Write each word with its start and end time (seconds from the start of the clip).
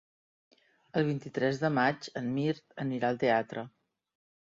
El 1.01 1.03
vint-i-tres 1.09 1.59
de 1.63 1.69
maig 1.75 2.07
en 2.21 2.31
Mirt 2.39 2.63
anirà 2.85 3.13
al 3.13 3.21
teatre. 3.25 3.67